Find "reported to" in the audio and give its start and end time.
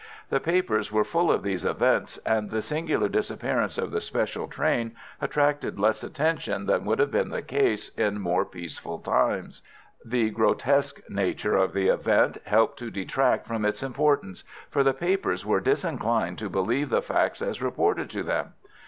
17.61-18.23